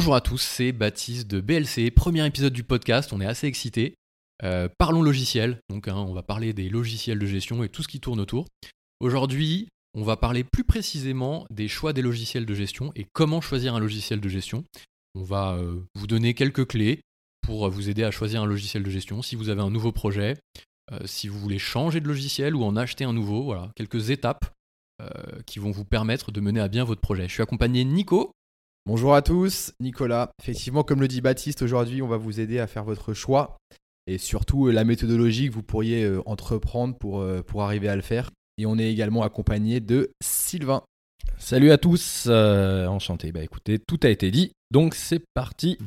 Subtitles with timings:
[0.00, 3.96] Bonjour à tous, c'est Baptiste de BLC, premier épisode du podcast, on est assez excités.
[4.42, 7.88] Euh, parlons logiciel, donc hein, on va parler des logiciels de gestion et tout ce
[7.88, 8.46] qui tourne autour.
[9.00, 13.74] Aujourd'hui, on va parler plus précisément des choix des logiciels de gestion et comment choisir
[13.74, 14.64] un logiciel de gestion.
[15.14, 17.02] On va euh, vous donner quelques clés
[17.42, 20.38] pour vous aider à choisir un logiciel de gestion si vous avez un nouveau projet,
[20.92, 23.42] euh, si vous voulez changer de logiciel ou en acheter un nouveau.
[23.42, 24.50] Voilà, quelques étapes
[25.46, 27.26] qui vont vous permettre de mener à bien votre projet.
[27.26, 28.32] Je suis accompagné Nico.
[28.92, 30.32] Bonjour à tous, Nicolas.
[30.42, 33.56] Effectivement, comme le dit Baptiste, aujourd'hui, on va vous aider à faire votre choix
[34.08, 37.94] et surtout euh, la méthodologie que vous pourriez euh, entreprendre pour, euh, pour arriver à
[37.94, 38.32] le faire.
[38.58, 40.82] Et on est également accompagné de Sylvain.
[41.38, 43.30] Salut à tous, enchanté.
[43.30, 45.78] Bah écoutez, tout a été dit, donc c'est parti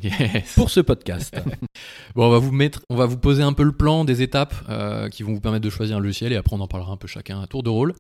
[0.56, 1.36] pour ce podcast.
[2.16, 4.56] bon, on va vous mettre, on va vous poser un peu le plan des étapes
[5.12, 7.10] qui vont vous permettre de choisir un logiciel et après on en parlera un peu
[7.10, 7.96] chacun à tour de rôle.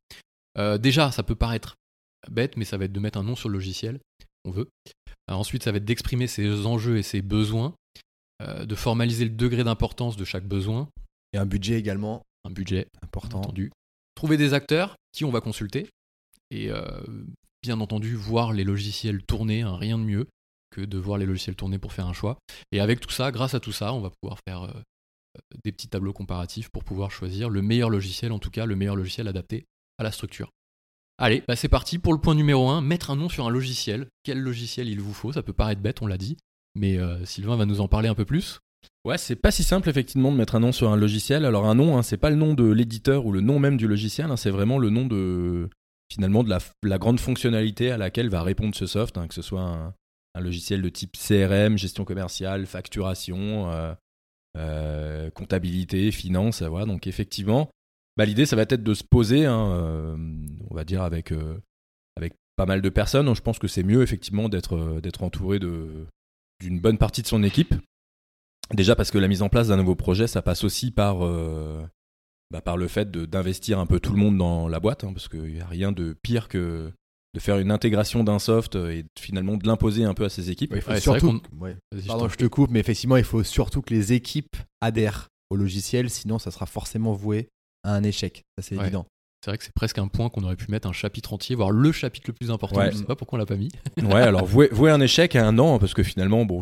[0.79, 1.75] déjà, ça peut paraître
[2.31, 3.99] bête, mais ça va être de mettre un nom sur le logiciel
[4.45, 4.69] on veut.
[5.27, 7.73] ensuite, ça va être d'exprimer ses enjeux et ses besoins,
[8.41, 10.89] euh, de formaliser le degré d'importance de chaque besoin.
[11.33, 12.23] Et un budget également.
[12.45, 13.39] Un budget important.
[13.39, 13.71] Entendu.
[14.15, 15.89] Trouver des acteurs qui on va consulter.
[16.51, 17.01] Et euh,
[17.61, 20.27] bien entendu, voir les logiciels tourner, hein, rien de mieux
[20.71, 22.37] que de voir les logiciels tourner pour faire un choix.
[22.71, 24.81] Et avec tout ça, grâce à tout ça, on va pouvoir faire euh,
[25.63, 28.95] des petits tableaux comparatifs pour pouvoir choisir le meilleur logiciel, en tout cas le meilleur
[28.95, 29.65] logiciel adapté
[29.97, 30.49] à la structure.
[31.17, 34.07] Allez, bah c'est parti pour le point numéro 1, mettre un nom sur un logiciel.
[34.23, 35.31] Quel logiciel il vous faut?
[35.31, 36.37] Ça peut paraître bête, on l'a dit,
[36.75, 38.59] mais euh, Sylvain va nous en parler un peu plus.
[39.05, 41.45] Ouais, c'est pas si simple effectivement de mettre un nom sur un logiciel.
[41.45, 43.87] Alors un nom, hein, c'est pas le nom de l'éditeur ou le nom même du
[43.87, 45.69] logiciel, hein, c'est vraiment le nom de
[46.11, 46.49] finalement de
[46.83, 49.93] la, grande fonctionnalité à laquelle va répondre ce soft, hein, que ce soit un,
[50.39, 53.93] logiciel de type CRM, gestion commerciale, facturation, euh,
[54.57, 56.61] euh, comptabilité, finance.
[56.61, 56.85] Voilà.
[56.85, 57.69] Donc effectivement,
[58.17, 60.15] bah, l'idée, ça va être de se poser, hein, euh,
[60.69, 61.57] on va dire, avec, euh,
[62.15, 63.33] avec pas mal de personnes.
[63.33, 67.43] Je pense que c'est mieux, effectivement, d'être euh, d'être entouré d'une bonne partie de son
[67.43, 67.73] équipe.
[68.73, 71.19] Déjà parce que la mise en place d'un nouveau projet, ça passe aussi par,
[72.49, 75.27] bah, par le fait d'investir un peu tout le monde dans la boîte, hein, parce
[75.27, 76.89] qu'il n'y a rien de pire que
[77.33, 80.73] de faire une intégration d'un soft et finalement de l'imposer un peu à ses équipes.
[80.99, 81.41] surtout,
[82.07, 86.09] Pardon, je te coupe, mais effectivement, il faut surtout que les équipes adhèrent au logiciel,
[86.09, 87.49] sinon ça sera forcément voué
[87.83, 88.43] à un échec.
[88.57, 89.05] Ça, c'est évident.
[89.43, 91.71] C'est vrai que c'est presque un point qu'on aurait pu mettre un chapitre entier, voire
[91.71, 92.81] le chapitre le plus important.
[92.89, 93.67] Je sais pas pourquoi on l'a pas mis.
[94.01, 96.61] ouais, alors vouer, un échec à un an, parce que finalement, bon,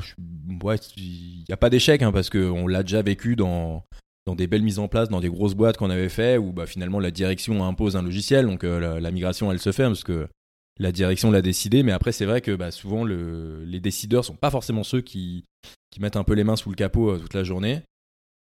[0.98, 3.84] il n'y a pas d'échec, hein, parce qu'on l'a déjà vécu dans,
[4.26, 6.66] dans des belles mises en place, dans des grosses boîtes qu'on avait fait, où bah,
[6.66, 10.28] finalement la direction impose un logiciel, donc euh, la, migration elle se fait, parce que
[10.80, 14.36] la direction l'a décidé, mais après c'est vrai que bah, souvent le, les décideurs sont
[14.36, 15.46] pas forcément ceux qui,
[15.92, 17.82] qui mettent un peu les mains sous le capot euh, toute la journée.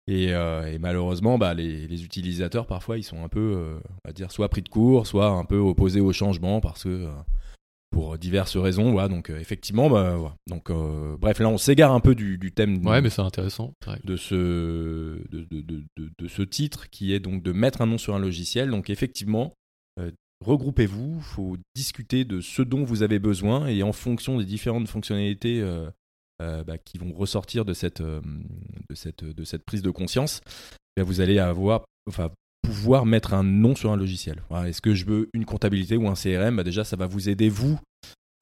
[0.08, 4.32] Euh, et, malheureusement, bah, les, utilisateurs, parfois, ils sont un peu, euh, on va dire,
[4.32, 7.10] soit pris de court, soit un peu opposés au changement parce que, euh,
[7.90, 9.08] pour diverses raisons, voilà.
[9.08, 10.34] Donc, effectivement, bah, voilà.
[10.46, 10.70] Donc,
[11.18, 12.86] bref, là, on s'égare un peu du, thème.
[12.86, 13.72] Ouais, mais c'est intéressant.
[14.04, 14.34] De ce,
[15.30, 18.70] de, de, de, ce titre qui est donc de mettre un nom sur un logiciel.
[18.70, 19.54] Donc, effectivement,
[20.44, 24.88] regroupez-vous, il faut discuter de ce dont vous avez besoin et en fonction des différentes
[24.88, 25.62] fonctionnalités
[26.40, 28.20] euh, bah, qui vont ressortir de cette, euh,
[29.66, 30.40] prise de conscience,
[30.96, 31.84] bah, vous allez avoir,
[32.62, 34.42] pouvoir mettre un nom sur un logiciel.
[34.66, 37.48] Est-ce que je veux une comptabilité ou un CRM bah, Déjà, ça va vous aider,
[37.48, 37.78] vous,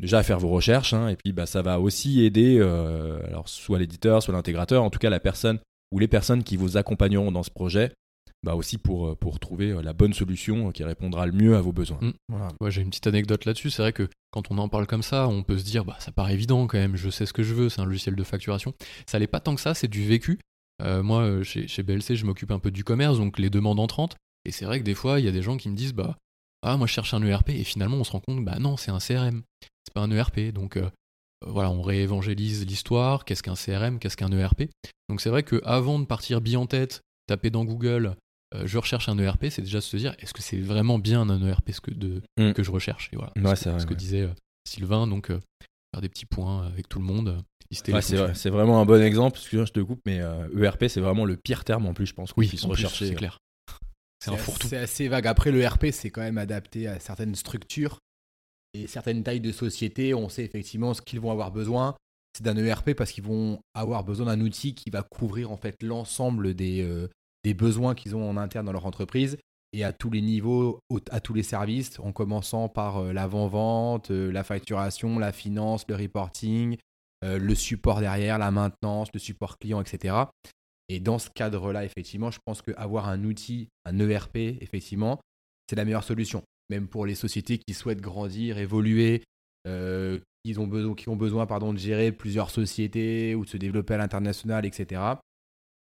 [0.01, 3.79] déjà à faire vos recherches, hein, et puis ça va aussi aider, euh, alors, soit
[3.79, 5.59] l'éditeur, soit l'intégrateur, en tout cas la personne
[5.93, 7.93] ou les personnes qui vous accompagneront dans ce projet,
[8.43, 11.57] bah aussi pour, euh, pour trouver euh, la bonne solution euh, qui répondra le mieux
[11.57, 11.99] à vos besoins.
[12.01, 12.69] Mm.
[12.69, 13.71] J'ai une petite anecdote là-dessus.
[13.71, 16.13] C'est vrai que quand on en parle comme ça, on peut se dire, bah, ça
[16.13, 18.75] paraît évident quand même, je sais ce que je veux, c'est un logiciel de facturation.
[19.07, 20.39] Ça n'est pas tant que ça, c'est du vécu.
[20.81, 24.17] moi, chez, chez, BLC, je m'occupe un peu du commerce, donc les demandes entrantes.
[24.45, 26.17] Et c'est vrai que des fois, il y a des gens qui me disent, bah,
[26.63, 28.91] ah, moi je cherche un ERP, et finalement on se rend compte, bah non, c'est
[28.91, 29.43] un CRM,
[29.85, 30.53] c'est pas un ERP.
[30.53, 30.79] Donc
[31.45, 34.65] voilà, on réévangélise l'histoire, qu'est-ce qu'un CRM, qu'est-ce qu'un ERP.
[35.09, 38.17] Donc c'est vrai qu'avant de partir bien en tête, taper dans Google
[38.55, 41.47] euh, je recherche un ERP, c'est déjà se dire est-ce que c'est vraiment bien un
[41.47, 42.53] ERP ce que, de, mm.
[42.53, 44.33] que je recherche Et voilà, c'est ce que disait euh,
[44.69, 45.41] Sylvain, donc euh,
[45.93, 47.43] faire des petits points avec tout le monde.
[47.73, 51.37] c'est vraiment un bon exemple, excuse-moi, je te coupe, mais ERP, e c'est vraiment le
[51.37, 53.09] pire terme en plus, je pense, oui, sont recherchés.
[53.09, 53.39] C'est clair.
[54.25, 54.69] C'est un fourre-tout.
[54.69, 55.27] C'est assez vague.
[55.27, 57.99] Après, l'ERP, c'est quand même adapté à certaines structures
[58.75, 60.15] et certaines tailles de société.
[60.15, 61.95] On sait effectivement ce qu'ils vont avoir besoin.
[62.37, 65.83] C'est d'un ERP parce qu'ils vont avoir besoin d'un outil qui va couvrir en fait
[65.83, 66.83] l'ensemble des,
[67.47, 69.39] des besoins qu'ils ont en interne dans leur entreprise
[69.73, 70.81] et à tous les niveaux,
[71.13, 75.95] à tous les services, en commençant par euh, l'avant-vente, euh, la facturation, la finance, le
[75.95, 76.77] reporting,
[77.25, 80.17] euh, le support derrière, la maintenance, le support client, etc.
[80.89, 85.21] Et dans ce cadre-là, effectivement, je pense qu'avoir un outil, un ERP, effectivement,
[85.71, 86.43] c'est la meilleure solution.
[86.69, 89.23] Même pour les sociétés qui souhaitent grandir, évoluer,
[89.65, 93.95] qui ont besoin, qui ont besoin pardon, de gérer plusieurs sociétés ou de se développer
[93.95, 95.01] à l'international, etc.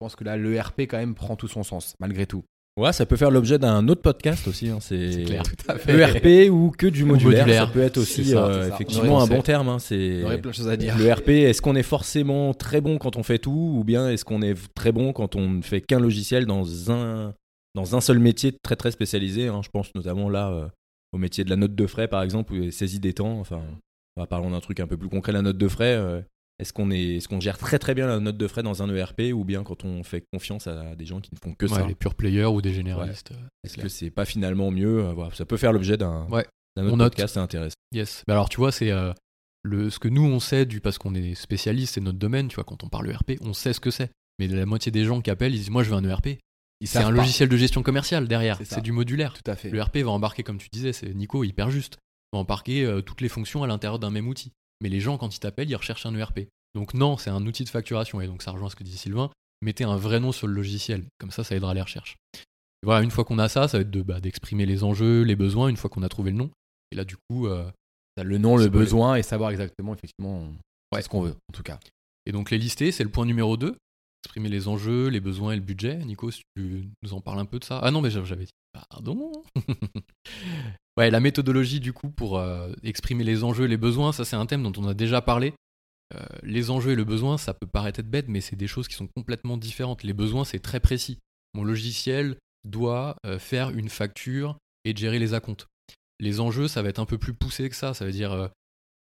[0.00, 2.42] Je pense que là, l'ERP quand même prend tout son sens, malgré tout.
[2.78, 4.70] Ouais, ça peut faire l'objet d'un autre podcast aussi.
[4.70, 5.92] Hein, c'est clair, tout à fait.
[5.92, 9.68] ERP ou que du modulaire, ça peut être aussi euh, effectivement un bon terme.
[9.68, 10.22] Hein, c'est.
[10.24, 10.96] plein de choses à dire.
[10.96, 14.40] L'ERP, est-ce qu'on est forcément très bon quand on fait tout, ou bien est-ce qu'on
[14.40, 17.34] est très bon quand on ne fait qu'un logiciel dans un
[17.74, 20.66] dans un seul métier très très spécialisé hein, Je pense notamment là euh,
[21.12, 23.38] au métier de la note de frais par exemple, ou saisie des temps.
[23.38, 23.60] Enfin,
[24.30, 25.94] parler d'un truc un peu plus concret, la note de frais.
[25.94, 26.22] Euh,
[26.60, 28.94] est-ce qu'on est, est qu'on gère très très bien la note de frais dans un
[28.94, 31.86] ERP ou bien quand on fait confiance à des gens qui ne font que ça?
[31.86, 33.32] Les pure players ou des généralistes.
[33.32, 36.46] Euh, est-ce que c'est pas finalement mieux voilà, Ça peut faire l'objet d'un ouais.
[36.76, 37.76] autre podcast, c'est intéressant.
[37.92, 38.24] Yes.
[38.26, 39.12] Bah alors tu vois, c'est euh,
[39.62, 42.48] le, ce que nous on sait du parce qu'on est spécialiste, c'est notre domaine.
[42.48, 44.10] Tu vois, quand on parle ERP, on sait ce que c'est.
[44.38, 46.38] Mais la moitié des gens qui appellent, ils disent moi je veux un ERP.
[46.86, 48.58] C'est un logiciel de gestion commerciale derrière.
[48.64, 49.34] C'est du modulaire.
[49.34, 49.70] Tout à fait.
[49.70, 51.98] L'ERP va embarquer, comme tu disais, c'est Nico hyper juste.
[52.32, 54.52] Va embarquer euh, toutes les fonctions à l'intérieur d'un même outil.
[54.80, 56.48] Mais les gens, quand ils t'appellent, ils recherchent un ERP.
[56.74, 59.30] Donc non, c'est un outil de facturation, et donc ça rejoint ce que dit Sylvain,
[59.60, 62.16] mettez un vrai nom sur le logiciel, comme ça ça aidera les recherches.
[62.84, 65.36] voilà, une fois qu'on a ça, ça va être de, bah, d'exprimer les enjeux, les
[65.36, 66.50] besoins, une fois qu'on a trouvé le nom.
[66.92, 67.46] Et là du coup...
[67.46, 67.68] Euh,
[68.24, 70.52] le nom, le besoin, et savoir exactement effectivement
[70.98, 71.78] ce qu'on veut, en tout cas.
[72.26, 73.76] Et donc les lister, c'est le point numéro 2.
[74.24, 75.96] Exprimer les enjeux, les besoins et le budget.
[76.04, 77.80] Nico, si tu nous en parles un peu de ça.
[77.82, 79.32] Ah non, mais j'avais dit, pardon.
[80.96, 84.36] ouais, la méthodologie du coup pour euh, exprimer les enjeux et les besoins, ça c'est
[84.36, 85.54] un thème dont on a déjà parlé.
[86.14, 88.88] Euh, les enjeux et le besoin, ça peut paraître être bête, mais c'est des choses
[88.88, 90.02] qui sont complètement différentes.
[90.02, 91.18] Les besoins, c'est très précis.
[91.54, 95.68] Mon logiciel doit euh, faire une facture et gérer les acomptes.
[96.18, 97.94] Les enjeux, ça va être un peu plus poussé que ça.
[97.94, 98.48] Ça veut dire euh,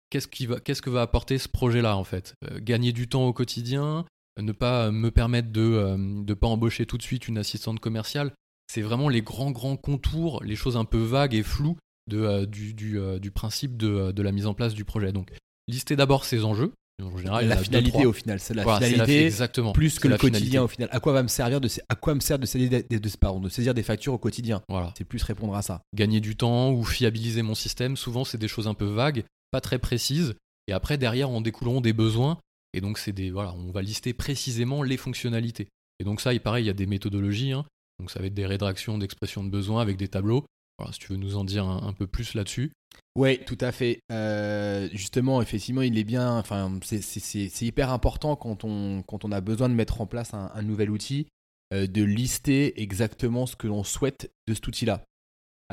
[0.09, 2.35] qu'est-ce, que va apporter ce projet-là en fait?
[2.59, 4.05] Gagner du temps au quotidien,
[4.39, 8.33] ne pas me permettre de ne pas embaucher tout de suite une assistante commerciale.
[8.73, 11.77] C'est vraiment les grands grands contours, les choses un peu vagues et floues
[12.07, 15.11] du, principe de, de, la mise en place du projet.
[15.11, 15.31] Donc,
[15.67, 19.73] lister d'abord ces enjeux, en général, la finalité au final, c'est la finalité exactement.
[19.73, 20.89] plus que le quotidien au final.
[20.91, 23.39] À quoi va me servir de à quoi me sert de saisir des, de, pardon,
[23.39, 24.63] de saisir des factures au quotidien?
[24.67, 24.91] Voilà.
[24.97, 25.83] C'est plus répondre à ça.
[25.95, 29.61] Gagner du temps ou fiabiliser mon système, souvent c'est des choses un peu vagues, pas
[29.61, 30.33] très précises.
[30.67, 32.39] Et après derrière, on découleront des besoins.
[32.73, 35.67] Et donc c'est des voilà, on va lister précisément les fonctionnalités.
[35.99, 37.51] Et donc ça, il pareil, il y a des méthodologies.
[37.51, 37.65] Hein.
[37.99, 40.45] Donc ça va être des rédactions d'expression de besoins avec des tableaux.
[40.77, 42.71] Voilà, si tu veux nous en dire un peu plus là-dessus.
[43.15, 43.99] Oui, tout à fait.
[44.11, 46.37] Euh, justement, effectivement, il est bien.
[46.37, 50.61] Enfin, c'est hyper important quand on, quand on a besoin de mettre en place un,
[50.63, 51.27] nouvel outil,
[51.73, 55.03] euh, de lister exactement ce que l'on souhaite de cet outil-là.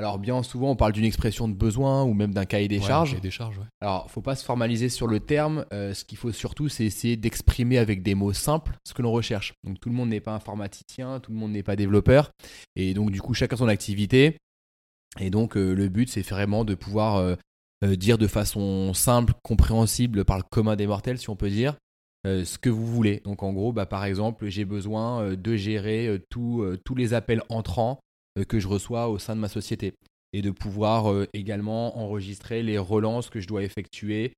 [0.01, 3.21] Alors, bien souvent, on parle d'une expression de besoin ou même d'un cahier des charges.
[3.21, 3.65] des charges ouais.
[3.83, 5.67] Alors, faut pas se formaliser sur le terme.
[5.75, 9.13] Euh, ce qu'il faut surtout, c'est essayer d'exprimer avec des mots simples ce que l'on
[9.13, 9.53] recherche.
[9.63, 12.31] Donc, tout le monde n'est pas informaticien, tout le monde n'est pas développeur.
[12.77, 14.39] Et donc, du coup, chacun son activité.
[15.19, 17.35] Et donc euh, le but c'est vraiment de pouvoir euh,
[17.85, 21.77] euh, dire de façon simple, compréhensible par le commun des mortels si on peut dire,
[22.25, 23.23] ce que vous voulez.
[23.25, 27.99] Donc en gros, bah, par exemple, j'ai besoin de gérer tous les appels entrants
[28.45, 29.93] que je reçois au sein de ma société
[30.33, 34.33] et de pouvoir également enregistrer les relances que je dois effectuer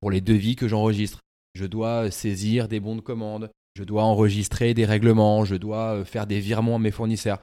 [0.00, 1.20] pour les devis que j'enregistre.
[1.54, 6.26] Je dois saisir des bons de commande, je dois enregistrer des règlements, je dois faire
[6.26, 7.38] des virements à mes fournisseurs.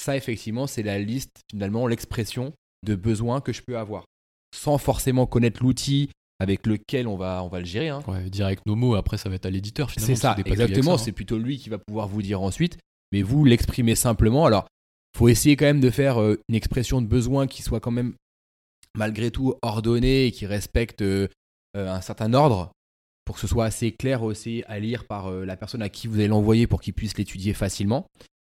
[0.00, 2.52] Ça, effectivement, c'est la liste, finalement, l'expression
[2.84, 4.04] de besoins que je peux avoir.
[4.54, 7.88] Sans forcément connaître l'outil avec lequel on va, on va le gérer.
[7.88, 8.02] Hein.
[8.06, 10.14] Ouais, dire avec nos mots, après, ça va être à l'éditeur, finalement.
[10.14, 10.94] C'est ça, exactement.
[10.94, 10.98] Hein.
[10.98, 12.76] C'est plutôt lui qui va pouvoir vous dire ensuite.
[13.12, 14.44] Mais vous l'exprimez simplement.
[14.46, 14.66] Alors,
[15.16, 18.14] faut essayer quand même de faire euh, une expression de besoin qui soit quand même,
[18.94, 21.28] malgré tout, ordonnée et qui respecte euh,
[21.74, 22.70] euh, un certain ordre
[23.24, 26.14] pour que ce soit assez clair aussi à lire par la personne à qui vous
[26.14, 28.06] allez l'envoyer pour qu'il puisse l'étudier facilement.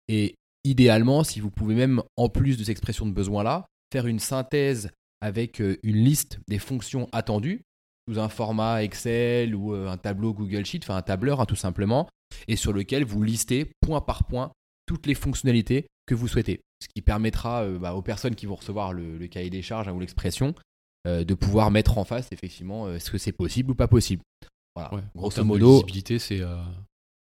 [0.08, 4.18] Et idéalement, si vous pouvez même, en plus de cette expression de besoin-là, faire une
[4.18, 4.90] synthèse
[5.22, 7.62] avec une liste des fonctions attendues
[8.06, 12.06] sous un format Excel ou un tableau Google Sheet, enfin un tableur hein, tout simplement,
[12.46, 14.52] et sur lequel vous listez point par point
[14.84, 16.60] toutes les fonctionnalités que vous souhaitez.
[16.82, 19.92] Ce qui permettra euh, bah, aux personnes qui vont recevoir le, cahier des charges hein,
[19.92, 20.54] ou l'expression
[21.06, 24.22] de pouvoir mettre en face effectivement est-ce que c'est possible ou pas possible.
[24.76, 24.90] Voilà.
[25.16, 25.76] Grosso modo.
[25.76, 26.42] visibilité, c'est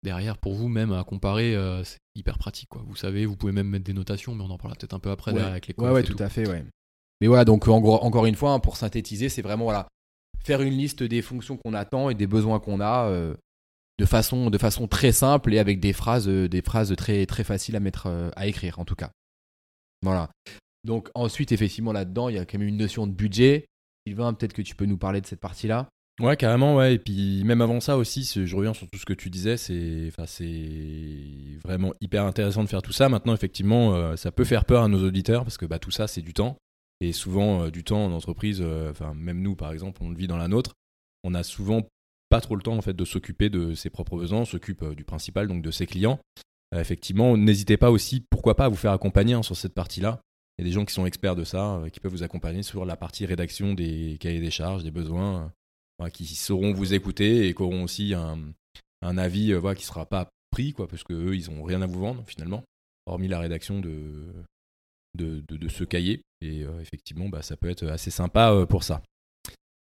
[0.03, 3.53] derrière pour vous même à comparer euh, c'est hyper pratique quoi vous savez vous pouvez
[3.53, 5.91] même mettre des notations mais on en parlera peut-être un peu après avec les ouais,
[5.91, 6.65] ouais tout, à fait ouais
[7.21, 9.89] mais voilà donc encore une fois hein, pour synthétiser c'est vraiment voilà
[10.45, 13.35] faire une liste des fonctions qu'on attend et des besoins qu'on a euh,
[13.99, 17.45] de façon de façon très simple et avec des phrases euh, des phrases très très
[17.45, 19.11] faciles à mettre à écrire en tout cas
[20.03, 20.31] voilà
[20.85, 23.67] donc ensuite effectivement là-dedans il y a quand même une notion de budget
[24.07, 25.89] Sylvain peut-être que tu peux nous parler de cette partie là
[26.21, 26.95] Ouais, carrément, ouais.
[26.95, 30.11] Et puis même avant ça aussi, je reviens sur tout ce que tu disais, c'est,
[31.65, 33.09] vraiment hyper intéressant de faire tout ça.
[33.09, 36.09] Maintenant, effectivement, euh, ça peut faire peur à nos auditeurs parce que bah, tout ça,
[36.09, 36.57] c'est du temps.
[37.01, 38.61] Et souvent, du temps en entreprise,
[39.15, 40.75] même nous, par exemple, on le vit dans la nôtre,
[41.23, 41.83] on a souvent
[42.29, 45.49] pas trop le temps en fait de s'occuper de ses propres besoins, s'occupe du principal,
[45.49, 46.19] donc de ses clients.
[46.75, 50.21] effectivement, n'hésitez pas aussi, pourquoi pas, à vous faire accompagner hein, sur cette partie-là.
[50.59, 52.85] Il y a des gens qui sont experts de ça, qui peuvent vous accompagner sur
[52.85, 55.53] la partie rédaction des cahiers des charges, des besoins,
[56.13, 60.29] qui sauront vous écouter et qui auront aussi un, avis voilà, qui ne sera pas
[60.51, 62.65] pris, quoi, parce qu'eux, ils n'ont rien à vous vendre finalement,
[63.07, 64.33] hormis la rédaction de,
[65.69, 66.23] ce cahier.
[66.41, 69.03] Et euh, effectivement, bah, ça peut être assez sympa euh, pour ça.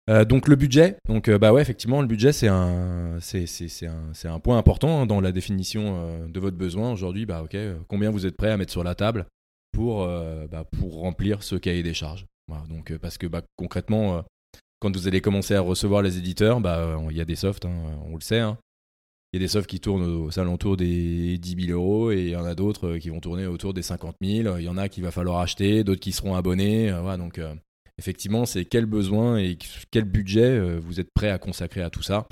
[0.09, 3.45] Euh, donc le budget, donc bah ouais effectivement le budget c'est un c'est,
[3.85, 7.25] un, un, point important hein, dans la définition de votre besoin aujourd'hui.
[7.25, 7.55] Bah ok
[7.87, 9.27] combien vous êtes prêt à mettre sur la table
[9.71, 12.25] pour bah, pour remplir ce cahier des charges?
[12.67, 14.25] donc parce que bah, concrètement
[14.79, 18.01] quand vous allez commencer à recevoir les éditeurs, bah il y a des softs, hein,
[18.07, 18.57] on le sait, hein,
[19.33, 22.29] il y a des softs qui tournent aux alentours des 10 000 euros et il
[22.31, 24.57] y en a d'autres euh, qui vont tourner autour des 50 000.
[24.57, 26.91] Il y en a qu'il va falloir acheter, d'autres qui seront abonnés.
[26.91, 27.55] Euh, voilà, donc, euh,
[28.01, 29.57] effectivement, c'est quel besoin et
[29.91, 32.27] quel budget vous êtes prêt à consacrer à tout ça.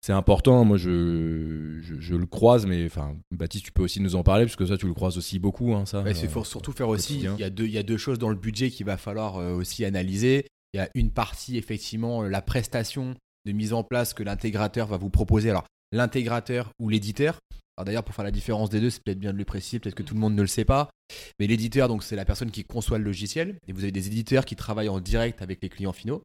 [0.00, 4.24] C'est important, moi je, je, le croise, mais enfin, Baptiste, tu peux aussi nous en
[4.24, 5.74] parler, parce que ça, tu le croises aussi beaucoup.
[5.74, 7.98] Hein, ça, il faut surtout faire aussi, il y, a deux, il y a deux
[7.98, 10.46] choses dans le budget qu'il va falloir aussi analyser.
[10.72, 13.14] Il y a une partie, effectivement, la prestation
[13.44, 15.50] de mise en place que l'intégrateur va vous proposer.
[15.50, 17.38] Alors, l'intégrateur ou l'éditeur.
[17.76, 19.94] Alors d'ailleurs, pour faire la différence des deux, c'est peut-être bien de le préciser, peut-être
[19.94, 20.90] que tout le monde ne le sait pas.
[21.38, 23.56] Mais l'éditeur, donc c'est la personne qui conçoit le logiciel.
[23.66, 26.22] Et vous avez des éditeurs qui travaillent en direct avec les clients finaux.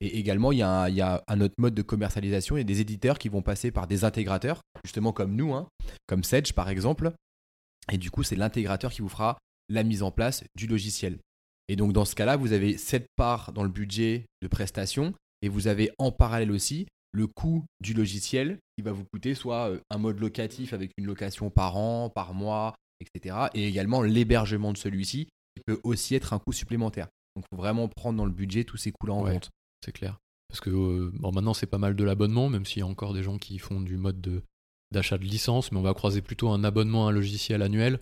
[0.00, 2.56] Et également, il y, a un, autre mode de commercialisation.
[2.56, 5.68] Il y a des éditeurs qui vont passer par des intégrateurs, justement comme nous, hein,
[6.06, 7.12] comme Sedge par exemple.
[7.90, 11.18] Et du coup, c'est l'intégrateur qui vous fera la mise en place du logiciel.
[11.68, 15.48] Et donc, dans ce cas-là, vous avez cette part dans le budget de prestation et
[15.48, 16.86] vous avez en parallèle aussi
[17.16, 21.06] le coût du logiciel qui va vous coûter soit euh, un mode locatif avec une
[21.06, 23.48] location par an, par mois, etc.
[23.54, 27.08] Et également l'hébergement de celui-ci qui peut aussi être un coût supplémentaire.
[27.34, 29.48] Donc il faut vraiment prendre dans le budget tous ces coûts-là en compte.
[29.82, 30.18] C'est clair.
[30.48, 33.14] Parce que euh, bon, maintenant c'est pas mal de l'abonnement, même s'il y a encore
[33.14, 34.42] des gens qui font du mode de,
[34.92, 37.98] d'achat de licence, mais on va croiser plutôt un abonnement à un logiciel annuel.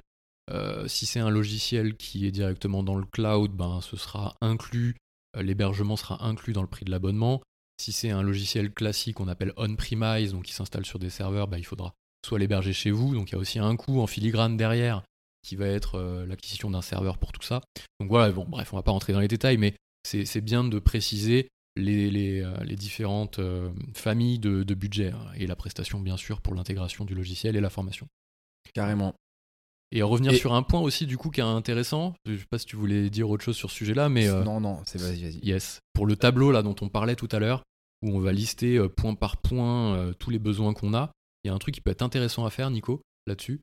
[0.50, 4.96] Euh, si c'est un logiciel qui est directement dans le cloud, ben, ce sera inclus,
[5.40, 7.40] l'hébergement sera inclus dans le prix de l'abonnement.
[7.76, 11.58] Si c'est un logiciel classique qu'on appelle on-premise, donc qui s'installe sur des serveurs, bah,
[11.58, 14.56] il faudra soit l'héberger chez vous, donc il y a aussi un coût en filigrane
[14.56, 15.02] derrière
[15.42, 17.60] qui va être euh, l'acquisition d'un serveur pour tout ça.
[18.00, 20.78] Donc voilà, bon, bref, on va pas rentrer dans les détails, mais c'est bien de
[20.78, 26.40] préciser les, euh, différentes euh, familles de, de budget hein, et la prestation, bien sûr,
[26.40, 28.06] pour l'intégration du logiciel et la formation.
[28.74, 29.14] Carrément.
[29.92, 32.14] Et revenir sur un point aussi, du coup, qui est intéressant.
[32.26, 34.28] Je sais pas si tu voulais dire autre chose sur ce sujet-là, mais.
[34.28, 35.38] Euh, non, non, c'est vas-y, vas-y.
[35.42, 35.80] Yes.
[35.92, 37.62] Pour le tableau là dont on parlait tout à l'heure,
[38.02, 41.12] où on va lister euh, point par point euh, tous les besoins qu'on a,
[41.44, 43.60] il y a un truc qui peut être intéressant à faire, Nico, là-dessus.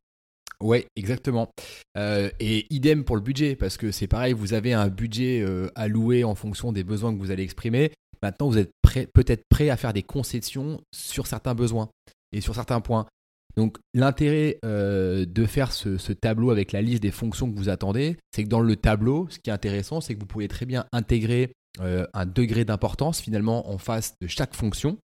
[0.62, 1.50] Ouais, exactement.
[1.98, 6.36] et idem pour le budget, parce que c'est pareil, vous avez un budget alloué en
[6.36, 7.92] fonction des besoins que vous allez exprimer.
[8.22, 8.72] Maintenant, vous êtes
[9.14, 11.90] peut-être prêt à faire des concessions sur certains besoins
[12.32, 13.08] et sur certains points.
[13.56, 18.18] Donc l'intérêt euh, de faire ce, tableau avec la liste des fonctions que vous attendez,
[18.32, 20.86] c'est que dans le tableau, ce qui est intéressant, c'est que vous pouvez très bien
[20.92, 24.98] intégrer euh, un degré d'importance finalement en face de chaque fonction,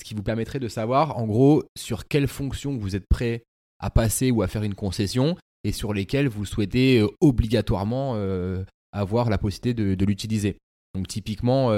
[0.00, 3.44] ce qui vous permettrait de savoir en gros sur quelle fonction vous êtes prêt
[3.78, 8.16] à passer ou à faire une concession et sur lesquelles vous souhaitez euh, obligatoirement
[8.92, 10.58] avoir la possibilité de l'utiliser.
[10.94, 11.70] Donc typiquement,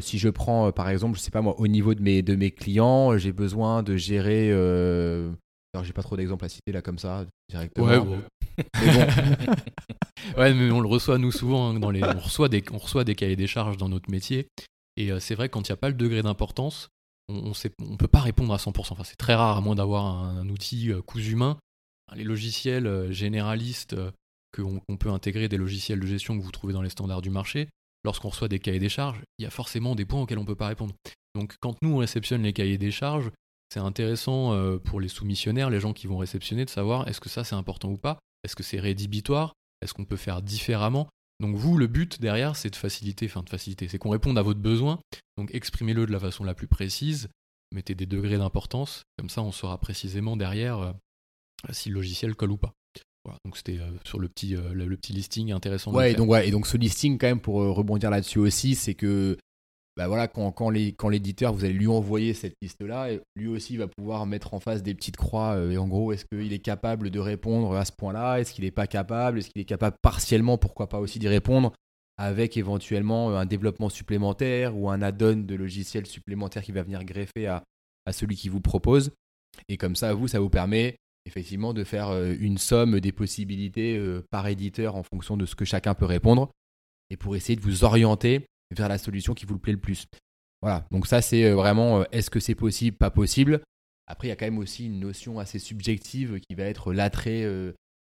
[0.00, 2.34] si je prends, euh, par exemple, je sais pas moi, au niveau de mes, de
[2.34, 4.50] mes clients, j'ai besoin de gérer.
[4.52, 5.30] Euh...
[5.74, 7.86] Alors, j'ai pas trop d'exemples à citer là comme ça directement.
[7.86, 8.22] Ouais, bon.
[8.74, 9.06] mais
[10.38, 13.04] ouais, mais on le reçoit nous souvent hein, dans les, on reçoit des, on reçoit
[13.04, 14.46] des cahiers des charges dans notre métier.
[14.96, 16.88] Et euh, c'est vrai quand il n'y a pas le degré d'importance,
[17.28, 18.78] on, on peut pas répondre à 100%.
[18.78, 21.58] Enfin, c'est très rare à moins d'avoir un, outil cousu humain.
[22.14, 23.96] Les logiciels généralistes
[24.54, 27.68] qu'on peut intégrer des logiciels de gestion que vous trouvez dans les standards du marché,
[28.04, 30.46] lorsqu'on reçoit des cahiers des charges, il y a forcément des points auxquels on ne
[30.46, 30.94] peut pas répondre.
[31.34, 33.30] Donc quand nous on réceptionne les cahiers des charges,
[33.72, 37.28] c'est intéressant euh, pour les soumissionnaires, les gens qui vont réceptionner, de savoir est-ce que
[37.28, 41.08] ça c'est important ou pas, est-ce que c'est rédhibitoire, est-ce qu'on peut faire différemment?
[41.40, 44.42] Donc vous, le but derrière, c'est de faciliter, enfin de faciliter, c'est qu'on réponde à
[44.42, 45.00] votre besoin,
[45.36, 47.28] donc exprimez-le de la façon la plus précise,
[47.72, 50.92] mettez des degrés d'importance, comme ça on saura précisément derrière euh,
[51.70, 52.74] si le logiciel colle ou pas
[53.44, 55.92] donc c'était euh, sur le petit, euh, le, petit listing intéressant.
[55.92, 58.74] Ouais, et donc, ouais, et donc ce listing, quand même, pour euh, rebondir là-dessus aussi,
[58.74, 59.36] c'est que
[59.96, 63.76] bah voilà, quand, quand, les, quand l'éditeur, vous allez lui envoyer cette liste-là, lui aussi
[63.76, 65.56] va pouvoir mettre en face des petites croix.
[65.70, 68.40] et en gros, est-ce qu'il est capable de répondre à ce point-là?
[68.40, 69.38] Est-ce qu'il n'est pas capable?
[69.38, 71.72] Est-ce qu'il est capable partiellement, pourquoi pas aussi d'y répondre
[72.16, 77.46] avec éventuellement un développement supplémentaire ou un add-on de logiciel supplémentaire qui va venir greffer
[77.46, 77.62] à,
[78.04, 79.12] à celui qui vous propose?
[79.68, 83.96] Et comme ça, vous, ça vous permet effectivement de faire euh, une somme des possibilités
[83.96, 86.50] euh, par éditeur en fonction de ce que chacun peut répondre.
[87.10, 90.06] et pour essayer de vous orienter vers la solution qui vous plaît le plus.
[90.62, 93.60] Voilà, donc ça c'est vraiment est-ce que c'est possible, pas possible?
[94.06, 97.44] Après, il y a quand même aussi une notion assez subjective qui va être l'attrait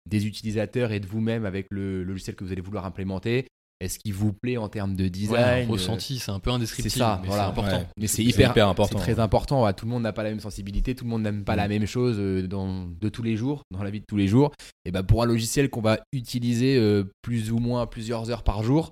[0.07, 3.47] des utilisateurs et de vous-même avec le logiciel que vous allez vouloir implémenter.
[3.79, 6.89] Est-ce qu'il vous plaît en termes de design Ressenti, c'est un peu indescriptible.
[6.89, 7.85] C'est ça, mais c'est important.
[7.97, 8.97] Mais c'est hyper, important.
[8.97, 9.71] C'est très important.
[9.73, 11.69] tout le monde n'a pas la même sensibilité, tout le monde n'aime pas la mm.
[11.69, 12.17] même chose
[12.47, 14.51] dans, de tous les jours, dans la vie de tous les jours.
[14.85, 16.81] Et ben pour un logiciel qu'on va utiliser
[17.21, 18.91] plus ou moins plusieurs heures par jour,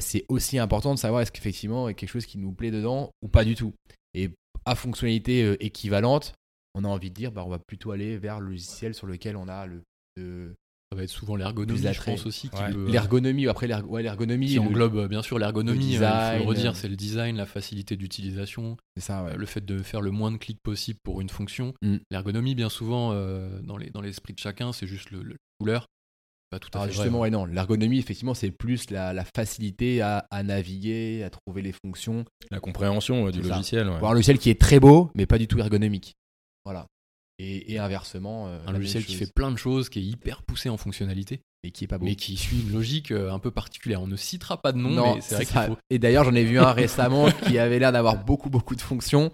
[0.00, 2.70] c'est aussi important de savoir est-ce qu'effectivement il y a quelque chose qui nous plaît
[2.70, 3.74] dedans ou pas du tout.
[4.14, 4.30] Et
[4.64, 6.34] à fonctionnalité équivalente,
[6.74, 9.36] on a envie de dire bah, on va plutôt aller vers le logiciel sur lequel
[9.36, 10.54] on a le
[10.92, 12.50] ça va être souvent l'ergonomie, je pense aussi.
[12.86, 14.48] L'ergonomie, après l'ergonomie.
[14.48, 17.96] qui englobe euh, bien sûr l'ergonomie, il faut le redire, c'est le design, la facilité
[17.96, 21.72] d'utilisation, ça, le fait de faire le moins de clics possible pour une fonction.
[21.80, 21.96] Mm.
[22.10, 25.86] L'ergonomie, bien souvent, euh, dans l'esprit les, de chacun, c'est juste le, couleur.
[26.50, 27.46] Pas tout à fait justement, ouais, non.
[27.46, 32.26] L'ergonomie, effectivement, c'est plus la, facilité à, naviguer, à trouver les fonctions.
[32.50, 33.88] La compréhension du logiciel.
[33.88, 34.06] Ouais.
[34.06, 36.16] un logiciel qui est très beau, mais pas du tout ergonomique.
[36.66, 36.86] Voilà.
[37.42, 38.48] Et, inversement.
[38.48, 41.40] Euh, un logiciel qui fait plein de choses, qui est hyper poussé en fonctionnalité.
[41.64, 42.04] Mais qui est pas beau.
[42.04, 44.02] Mais qui suit une logique euh, un peu particulière.
[44.02, 45.78] On ne citera pas de nom, mais c'est vrai qu'il faut.
[45.90, 49.30] Et d'ailleurs, j'en ai vu un récemment qui avait l'air d'avoir beaucoup, beaucoup de fonctions,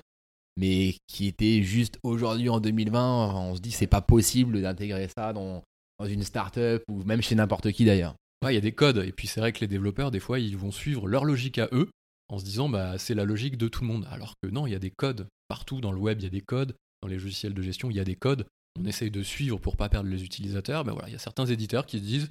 [0.56, 3.34] mais qui était juste aujourd'hui en 2020.
[3.34, 5.62] On se dit, c'est pas possible d'intégrer ça dans,
[5.98, 8.14] dans une startup ou même chez n'importe qui d'ailleurs.
[8.44, 8.98] Ouais, il y a des codes.
[8.98, 11.68] Et puis c'est vrai que les développeurs, des fois, ils vont suivre leur logique à
[11.72, 11.88] eux
[12.28, 14.06] en se disant, bah, c'est la logique de tout le monde.
[14.10, 15.26] Alors que non, il y a des codes.
[15.48, 17.96] Partout dans le web, il y a des codes dans les logiciels de gestion, il
[17.96, 18.46] y a des codes.
[18.80, 20.84] On essaye de suivre pour pas perdre les utilisateurs.
[20.84, 22.30] Ben voilà, il y a certains éditeurs qui se disent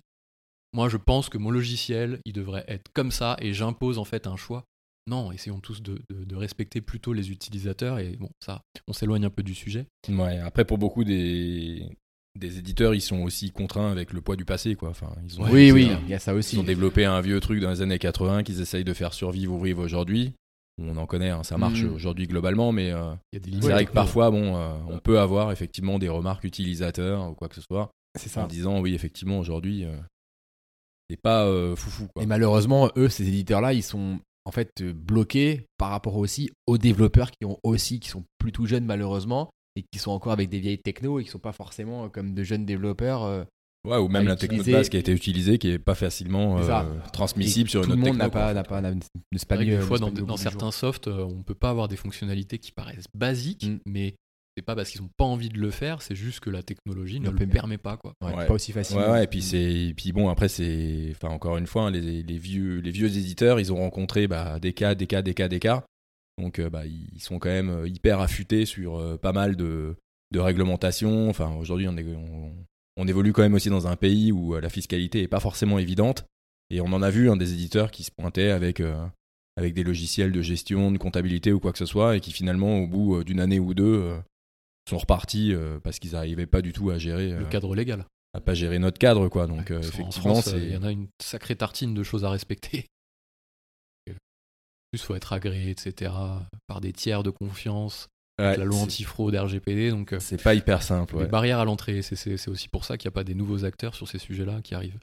[0.74, 4.28] moi je pense que mon logiciel il devrait être comme ça et j'impose en fait
[4.28, 4.66] un choix.
[5.10, 6.02] Non, essayons tous de,
[6.36, 9.88] respecter plutôt les utilisateurs et bon ça, on s'éloigne un peu du sujet.
[10.10, 11.90] Ouais, après pour beaucoup des,
[12.36, 14.90] des éditeurs, ils sont aussi contraints avec le poids du passé, quoi.
[14.90, 16.58] Enfin, ils ont, oui, oui, il y a ça aussi.
[16.58, 19.54] Ils ont développé un vieux truc dans les années 80 qu'ils essayent de faire survivre
[19.54, 20.34] ou vivre aujourd'hui
[20.80, 21.94] on en connaît, hein, ça marche mm.
[21.94, 26.10] aujourd'hui globalement, mais euh, c'est vrai que parfois, bon, euh, on peut avoir effectivement des
[26.10, 28.44] remarques utilisateurs ou quoi que ce soit, ça.
[28.44, 29.98] en disant oui, effectivement, aujourd'hui, euh,
[31.10, 32.08] c'est pas foufou.
[32.20, 37.32] Et malheureusement, eux, ces éditeurs-là, ils sont en fait bloqués par rapport aussi aux développeurs
[37.32, 40.82] qui ont aussi, qui sont plutôt jeunes malheureusement et qui sont encore avec des vieilles
[40.82, 43.46] techno et qui sont pas forcément comme de jeunes développeurs
[43.88, 46.60] Ouais, ou même la techno de base qui a été utilisée, qui est pas facilement
[46.60, 48.12] euh, transmissible sur une autre techno.
[48.12, 49.00] Tout le monde n'a pas, n'a pas, n'est
[49.47, 53.08] pas Des fois, dans, certains softs, euh, on peut pas avoir des fonctionnalités qui paraissent
[53.13, 53.80] basiques, mm.
[53.86, 54.15] mais
[54.58, 57.21] c'est pas parce qu'ils ont pas envie de le faire, c'est juste que la technologie
[57.21, 58.13] ne le permet pas, quoi.
[58.19, 58.97] Pas aussi facile.
[58.97, 62.38] Ouais, et puis c'est, puis bon, après c'est, enfin encore une fois, hein, les, les,
[62.38, 65.60] vieux, les vieux éditeurs, ils ont rencontré bah, des cas, des cas, des cas, des
[65.60, 65.86] cas.
[66.41, 69.95] Donc bah, ils sont quand même hyper affûtés sur pas mal de,
[70.32, 71.30] de réglementations.
[71.30, 72.52] Enfin, aujourd'hui, on, est, on,
[72.98, 75.80] on évolue quand même aussi dans un pays où euh, la fiscalité est pas forcément
[75.80, 76.26] évidente.
[76.70, 79.06] Et on en a vu un des éditeurs qui se pointaient avec, euh,
[79.56, 82.80] avec des logiciels de gestion, de comptabilité ou quoi que ce soit, et qui finalement,
[82.80, 84.18] au bout euh, d'une année ou deux,
[84.90, 87.32] sont repartis parce qu'ils n'arrivaient pas du tout à gérer.
[87.32, 88.06] le cadre légal.
[88.34, 89.48] À pas gérer notre cadre, quoi.
[89.48, 92.86] Donc, effectivement, il y en a une sacrée tartine de choses à respecter.
[94.10, 96.14] En plus, faut être agréé, etc.,
[96.66, 99.89] par des tiers de confiance la loi anti-fraude RGPD.
[99.91, 101.19] Donc, euh, c'est pas hyper simple.
[101.19, 103.95] Les barrières à l'entrée, c'est aussi pour ça qu'il n'y a pas des nouveaux acteurs
[103.95, 105.00] sur ces sujets-là qui arrivent.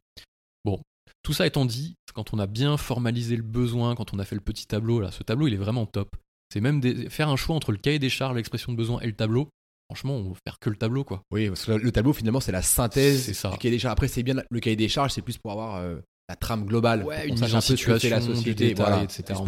[0.64, 0.80] Bon,
[1.22, 4.36] tout ça étant dit, quand on a bien formalisé le besoin, quand on a fait
[4.36, 6.16] le petit tableau, là, ce tableau, il est vraiment top.
[6.52, 9.14] C'est même faire un choix entre le cahier des charges, l'expression de besoin et le
[9.14, 9.48] tableau.
[9.90, 11.22] Franchement, on va faire que le tableau, quoi.
[11.30, 13.50] Oui, parce que le tableau, finalement, c'est la synthèse ça.
[13.50, 13.92] du cahier des charges.
[13.92, 15.96] Après, c'est bien le cahier des charges, c'est plus pour avoir euh,
[16.28, 17.02] la trame globale.
[17.04, 19.40] Ouais, une mise en situation, la société, etc.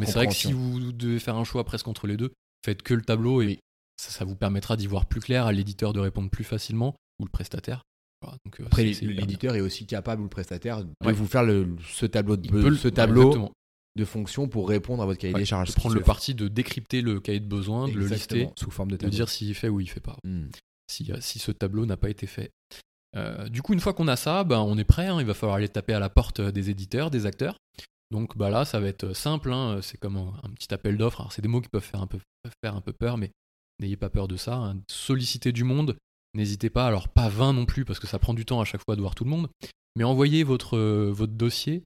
[0.00, 2.32] Mais c'est vrai que si vous devez faire un choix presque entre les deux,
[2.64, 3.60] faites que le tableau et
[3.96, 7.30] ça, vous permettra d'y voir plus clair, à l'éditeur de répondre plus facilement ou le
[7.30, 7.82] prestataire.
[8.22, 12.06] donc, euh, Après, l'éditeur est aussi capable ou le prestataire de vous faire le, ce
[12.06, 13.50] tableau de ce tableau
[13.96, 15.68] de fonctions pour répondre à votre cahier des charges.
[15.68, 18.90] De prendre le parti de décrypter le cahier de besoin, de le lister sous forme
[18.90, 19.10] de tableau.
[19.10, 20.16] de dire s'il fait ou il fait pas.
[20.24, 20.46] Hmm.
[20.90, 22.50] Si, euh, si, ce tableau n'a pas été fait.
[23.16, 25.06] Euh, du coup, une fois qu'on a ça, ben, on est prêt.
[25.06, 25.20] Hein.
[25.20, 27.56] il va falloir aller taper à la porte des éditeurs, des acteurs.
[28.14, 29.52] Donc bah là, ça va être simple.
[29.52, 29.80] Hein.
[29.82, 31.26] c'est comme un, petit appel d'offres.
[31.32, 33.32] c'est des mots qui peuvent faire un peu, peur, mais
[33.80, 34.54] N'ayez pas peur de ça.
[34.54, 34.76] Hein.
[34.88, 35.96] Sollicitez du monde.
[36.34, 38.84] N'hésitez pas, alors pas 20 non plus, parce que ça prend du temps à chaque
[38.84, 39.48] fois de voir tout le monde,
[39.96, 41.82] mais envoyez votre, euh, dossier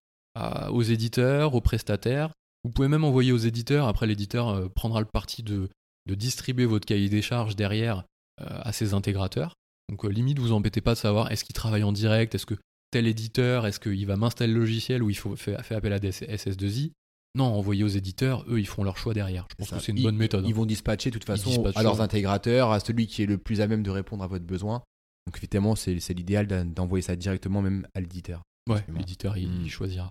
[0.71, 2.31] aux éditeurs, aux prestataires.
[2.63, 3.89] Vous pouvez même envoyer aux éditeurs.
[3.89, 5.69] Après, l'éditeur euh, prendra le parti de,
[6.07, 8.05] distribuer votre cahier des charges derrière
[8.41, 9.55] euh, à ses intégrateurs.
[9.89, 12.55] Donc, limite, vous embêtez pas de savoir est-ce qu'il travaille en direct, est-ce que
[12.91, 16.11] tel éditeur, est-ce qu'il va m'installer le logiciel ou il faut faire, appel à des
[16.11, 16.93] SS2I.
[17.35, 19.47] Non, envoyer aux éditeurs, eux, ils font leur choix derrière.
[19.51, 20.47] Je pense que c'est une bonne méthode.
[20.47, 23.61] Ils vont dispatcher de toute façon à leurs intégrateurs, à celui qui est le plus
[23.61, 24.83] à même de répondre à votre besoin.
[25.27, 28.43] Donc évidemment, c'est l'idéal d'envoyer ça directement même à l'éditeur.
[28.69, 29.69] Ouais, l'éditeur, il, hmm.
[29.69, 30.11] choisira.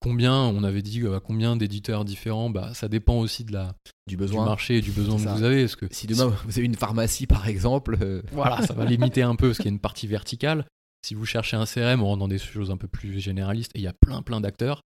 [0.00, 3.74] combien, on avait dit combien d'éditeurs différents, bah, ça dépend aussi de la,
[4.06, 4.44] du, besoin.
[4.44, 5.66] marché et du besoin que vous avez.
[5.68, 9.48] que si demain vous avez une pharmacie par exemple, voilà, ça va limiter un peu
[9.48, 10.66] parce qu'il y a une partie verticale.
[11.02, 13.80] Si vous cherchez un CRM, on rentre dans des choses un peu plus généralistes et
[13.80, 14.82] il y a plein plein d'acteurs.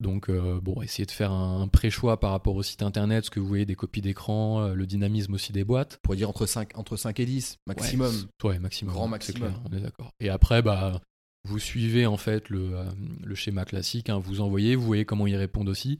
[0.00, 3.40] Donc euh, bon, essayez de faire un, pré-choix par rapport au site internet, ce que
[3.40, 5.98] vous voyez, des copies d'écran, euh, le dynamisme aussi des boîtes.
[6.02, 8.14] Pour dire entre 5, entre 5 et 10, maximum.
[8.44, 8.94] Ouais, maximum.
[8.94, 9.52] Grand maximum.
[9.68, 10.10] on est d'accord.
[10.20, 11.00] Et après, bah,
[11.44, 12.84] vous suivez en fait le, euh,
[13.24, 15.98] le schéma classique, hein, vous envoyez, vous voyez comment ils répondent aussi.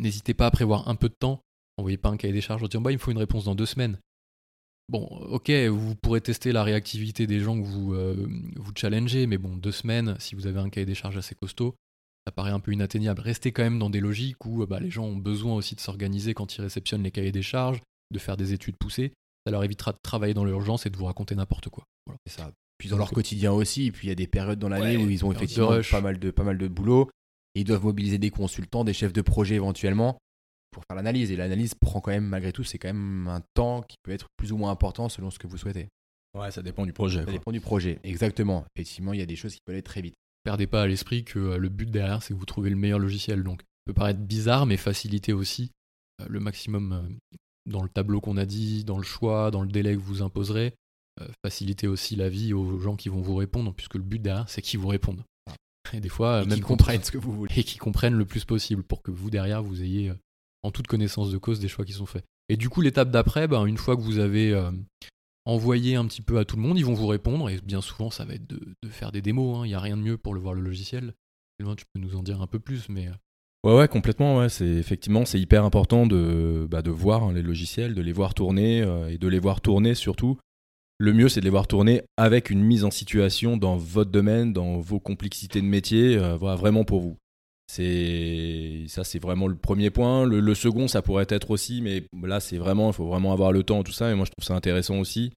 [0.00, 1.40] N'hésitez pas à prévoir un peu de temps.
[1.76, 3.54] Envoyez pas un cahier des charges en disant bah, il me faut une réponse dans
[3.54, 3.98] deux semaines.
[4.88, 7.94] Bon, ok, vous pourrez tester la réactivité des gens que vous,
[8.56, 11.74] vous challengez, mais bon, deux semaines, si vous avez un cahier des charges assez costaud,
[12.26, 13.20] ça paraît un peu inatteignable.
[13.20, 16.34] Restez quand même dans des logiques où bah, les gens ont besoin aussi de s'organiser
[16.34, 17.80] quand ils réceptionnent les cahiers des charges,
[18.12, 19.12] de faire des études poussées.
[19.46, 21.84] Ça leur évitera de travailler dans l'urgence et de vous raconter n'importe quoi.
[22.26, 22.50] C'est ça.
[22.78, 25.08] Puis dans leur quotidien aussi, et puis il y a des périodes dans l'année où
[25.08, 27.08] ils ont effectivement pas mal, de, pas mal de boulot,
[27.54, 30.18] et ils doivent mobiliser des consultants, des chefs de projet éventuellement,
[30.70, 31.30] pour faire l'analyse.
[31.30, 34.26] Et l'analyse prend quand même, malgré tout, c'est quand même un temps qui peut être
[34.36, 35.88] plus ou moins important selon ce que vous souhaitez.
[36.36, 37.24] Ouais, ça dépend du projet.
[37.24, 38.64] Ça dépend du projet, exactement.
[38.76, 40.14] Effectivement, il y a des choses qui peuvent aller très vite
[40.46, 43.00] perdez pas à l'esprit que euh, le but derrière, c'est que vous trouvez le meilleur
[43.00, 43.42] logiciel.
[43.42, 45.72] Donc, ça peut paraître bizarre, mais faciliter aussi
[46.22, 47.36] euh, le maximum euh,
[47.68, 50.72] dans le tableau qu'on a dit, dans le choix, dans le délai que vous imposerez.
[51.44, 54.62] faciliter aussi la vie aux gens qui vont vous répondre, puisque le but derrière, c'est
[54.62, 55.24] qu'ils vous répondent.
[55.92, 57.52] Et des fois, même qu'ils comprennent ce que vous voulez.
[57.58, 60.12] Et qu'ils comprennent le plus possible pour que vous, derrière, vous ayez
[60.66, 62.24] en toute connaissance de cause des choix qui sont faits.
[62.48, 64.54] Et du coup, l'étape d'après, ben, une fois que vous avez
[65.46, 68.10] envoyer un petit peu à tout le monde, ils vont vous répondre, et bien souvent
[68.10, 69.60] ça va être de, faire des démos, hein.
[69.64, 71.14] il n'y a rien de mieux pour le voir le logiciel.
[71.58, 73.06] Tu peux nous en dire un peu plus, mais...
[73.06, 73.12] Euh.
[73.64, 74.38] Ouais, ouais, complètement.
[74.38, 74.48] Ouais.
[74.50, 78.34] C'est effectivement, c'est hyper important de, bah, de voir hein, les logiciels, de les voir
[78.34, 80.38] tourner euh, et de les voir tourner surtout.
[80.98, 84.52] Le mieux, c'est de les voir tourner avec une mise en situation dans votre domaine,
[84.52, 87.16] dans vos complexités de métier, euh, voilà, vraiment pour vous.
[87.66, 90.24] C'est ça, c'est vraiment le premier point.
[90.24, 93.62] Le, second, ça pourrait être aussi, mais là, c'est vraiment, il faut vraiment avoir le
[93.62, 94.10] temps, tout ça.
[94.10, 95.32] Et moi, je trouve ça intéressant aussi.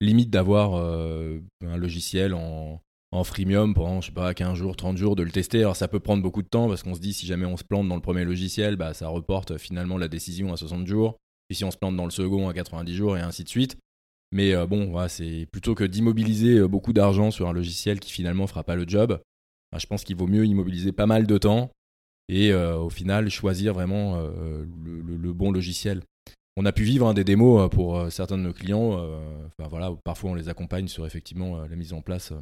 [0.00, 2.80] Limite d'avoir euh, un logiciel en,
[3.12, 5.60] en freemium pendant, je sais pas, 15 jours, 30 jours, de le tester.
[5.60, 7.64] Alors, ça peut prendre beaucoup de temps parce qu'on se dit, si jamais on se
[7.64, 11.18] plante dans le premier logiciel, bah, ça reporte finalement la décision à 60 jours.
[11.48, 13.76] Puis si on se plante dans le second à 90 jours et ainsi de suite.
[14.32, 18.46] Mais euh, bon, c'est plutôt que d'immobiliser euh, beaucoup d'argent sur un logiciel qui finalement
[18.46, 19.20] fera pas le job,
[19.76, 21.70] je pense qu'il vaut mieux immobiliser pas mal de temps
[22.28, 26.02] et euh, au final choisir vraiment euh, le, bon logiciel.
[26.56, 29.08] On a pu vivre hein, des démos euh, pour certains de nos clients.
[29.58, 32.32] voilà, parfois on les accompagne sur effectivement la mise en place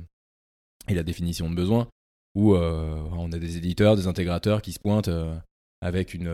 [0.88, 1.88] et la définition de besoins,
[2.34, 5.10] où on a des éditeurs, des intégrateurs qui se pointent
[5.80, 6.32] avec une,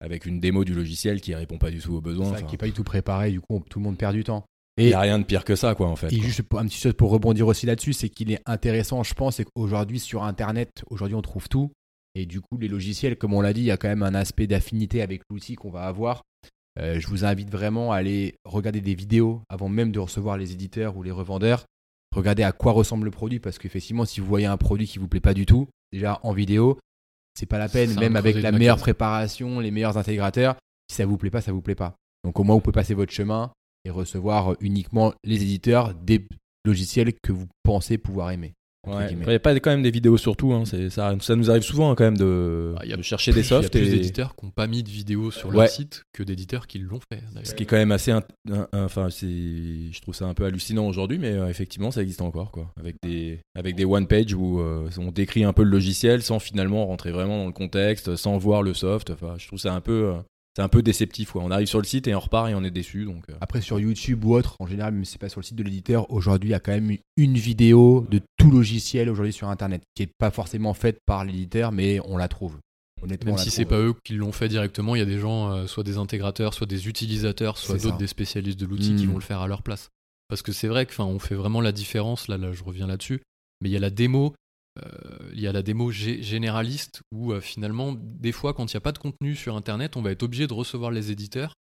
[0.00, 2.34] avec une démo du logiciel qui répond pas du tout aux besoins.
[2.42, 4.44] qui n'est pas du tout préparé, du coup tout le monde perd du temps.
[4.78, 6.12] Il n'y a rien de pire que ça, quoi, en fait.
[6.12, 9.36] Et juste un petit chose pour rebondir aussi là-dessus, c'est qu'il est intéressant, je pense,
[9.36, 11.72] c'est qu'aujourd'hui, sur Internet, aujourd'hui, on trouve tout.
[12.14, 14.14] Et du coup, les logiciels, comme on l'a dit, il y a quand même un
[14.14, 16.22] aspect d'affinité avec l'outil qu'on va avoir.
[16.78, 20.52] Euh, je vous invite vraiment à aller regarder des vidéos avant même de recevoir les
[20.52, 21.64] éditeurs ou les revendeurs.
[22.14, 25.08] Regardez à quoi ressemble le produit, parce qu'effectivement, si vous voyez un produit qui vous
[25.08, 26.78] plaît pas du tout, déjà en vidéo,
[27.38, 30.56] c'est pas la peine, même avec la meilleure préparation, les meilleurs intégrateurs.
[30.90, 31.94] Si ça vous plaît pas, ça vous plaît pas.
[32.24, 33.52] Donc au moins, vous pouvez passer votre chemin
[33.86, 36.26] et recevoir uniquement les éditeurs des
[36.64, 38.54] logiciels que vous pensez pouvoir aimer.
[38.86, 40.52] il n'y a pas quand même des vidéos sur tout.
[40.52, 43.74] Hein, ça, ça, nous arrive souvent hein, quand même de, bah, chercher des softs.
[43.74, 46.24] Il y a plus d'éditeurs qui n'ont pas mis de vidéos sur leur site que
[46.24, 47.22] d'éditeurs qui l'ont fait.
[47.44, 48.12] Ce qui est quand même assez.
[48.72, 52.50] enfin, je trouve ça un peu hallucinant aujourd'hui, mais euh, effectivement, ça existe encore.
[52.50, 56.40] Quoi, avec des, avec des one-page où euh, on décrit un peu le logiciel sans
[56.40, 59.10] finalement rentrer vraiment dans le contexte, sans voir le soft.
[59.10, 60.14] Enfin, je trouve ça un peu.
[60.14, 60.20] Euh,
[60.56, 61.36] c'est un peu déceptif.
[61.36, 63.04] On arrive sur le site et on repart et on est déçu.
[63.04, 63.34] Donc, euh.
[63.42, 65.62] Après, sur YouTube ou autre, en général, même si c'est pas sur le site de
[65.62, 69.82] l'éditeur, aujourd'hui, il y a quand même une vidéo de tout logiciel aujourd'hui sur Internet
[69.94, 72.56] qui n'est pas forcément faite par l'éditeur, mais on la trouve.
[73.02, 75.50] Honnêtement, même si c'est pas eux qui l'ont fait directement, il y a des gens,
[75.50, 79.10] euh, soit des intégrateurs, soit des utilisateurs, soit d'autres des spécialistes de l'outil qui hmm.
[79.10, 79.90] vont le faire à leur place.
[80.28, 83.20] Parce que c'est vrai qu'on fait vraiment la différence, là, là je reviens là-dessus,
[83.60, 84.32] mais il y a la démo
[85.32, 88.82] il y a la démo généraliste où euh, finalement, des fois, quand il n'y a
[88.82, 91.52] pas de contenu sur Internet, on va être obligé de recevoir les éditeurs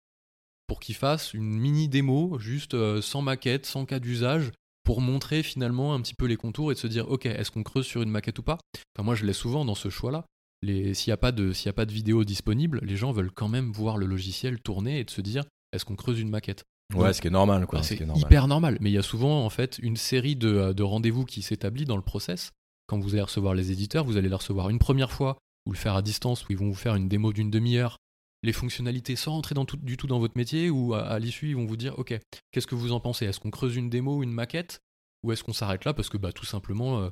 [0.68, 4.52] pour qu'ils fassent une mini démo, juste euh, sans maquette, sans cas d'usage,
[4.84, 7.64] pour montrer finalement un petit peu les contours et de se dire, ok, est-ce qu'on
[7.64, 8.58] creuse sur une maquette ou pas?
[8.96, 10.26] Enfin, moi, je l'ai souvent dans ce choix-là.
[10.64, 13.72] S'il n'y a, pas de, a pas de vidéo disponible, les gens veulent quand même
[13.72, 16.64] voir le logiciel tourner et de se dire, est-ce qu'on creuse une maquette?
[16.96, 17.84] Ouais, ce qui est normal, quoi.
[17.84, 18.78] C'est hyper normal.
[18.80, 21.98] Mais il y a souvent, en fait, une série de, de rendez-vous qui s'établit dans
[21.98, 22.52] le process
[22.88, 25.78] quand vous allez recevoir les éditeurs, vous allez les recevoir une première fois ou le
[25.78, 27.98] faire à distance où ils vont vous faire une démo d'une demi-heure,
[28.44, 31.78] les fonctionnalités sans rentrer du tout dans votre métier ou à, l'issue ils vont vous
[31.78, 32.18] dire ok
[32.52, 33.26] qu'est-ce que vous en pensez?
[33.26, 34.80] Est-ce qu'on creuse une démo, une maquette?
[35.24, 37.10] Ou est-ce qu'on s'arrête là parce que bah tout simplement euh,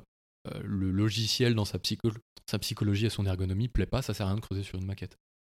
[0.62, 4.40] le logiciel dans sa, psychologie et son ergonomie plaît pas, ça sert à rien de
[4.40, 5.16] creuser sur une maquette.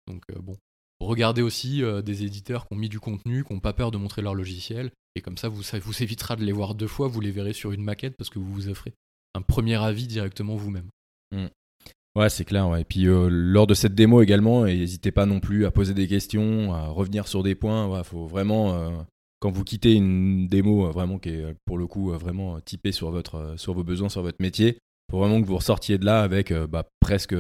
[0.08, 0.56] Donc bon,
[1.02, 4.22] regardez aussi des éditeurs qui ont mis du contenu, qui n'ont pas peur de montrer
[4.22, 7.54] leur logiciel, et comme ça, vous, ça de les voir deux fois, vous les verrez
[7.54, 8.94] sur une maquette parce que vous vous offrez
[9.36, 10.90] un premier avis directement vous-même.
[11.32, 11.48] Mmh.
[12.16, 12.70] Ouais, c'est clair.
[12.70, 12.82] Ouais.
[12.82, 16.08] Et puis euh, lors de cette démo également, n'hésitez pas non plus à poser des
[16.08, 17.98] questions, à revenir sur des points.
[17.98, 18.92] Il faut vraiment, euh,
[19.42, 23.12] quand vous quittez une démo euh, vraiment qui est pour le coup vraiment typée sur,
[23.12, 24.78] vos besoins, sur votre métier,
[25.12, 27.36] faut vraiment que vous ressortiez de là avec bah, presque